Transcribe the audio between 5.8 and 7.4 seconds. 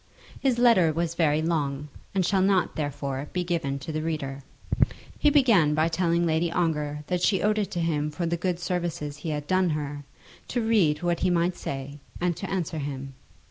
telling Lady Ongar that